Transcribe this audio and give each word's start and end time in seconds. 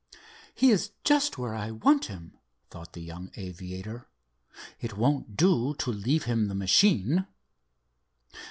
"He 0.55 0.71
is 0.71 0.93
just 1.03 1.37
where 1.37 1.53
I 1.53 1.69
want 1.69 2.05
him," 2.05 2.35
thought 2.71 2.93
the 2.93 3.03
young 3.03 3.29
aviator. 3.35 4.09
"It 4.79 4.97
won't 4.97 5.37
do 5.37 5.75
to 5.75 5.91
leave 5.91 6.23
him 6.23 6.47
the 6.47 6.55
machine." 6.55 7.27